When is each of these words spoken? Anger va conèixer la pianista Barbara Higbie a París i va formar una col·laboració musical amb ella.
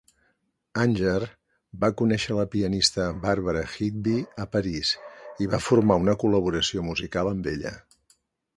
Anger 0.83 1.25
va 1.83 1.89
conèixer 1.99 2.37
la 2.37 2.45
pianista 2.55 3.05
Barbara 3.27 3.61
Higbie 3.75 4.25
a 4.45 4.49
París 4.57 4.95
i 5.47 5.51
va 5.55 5.63
formar 5.69 6.01
una 6.07 6.19
col·laboració 6.25 6.87
musical 6.91 7.33
amb 7.35 7.51
ella. 7.57 7.77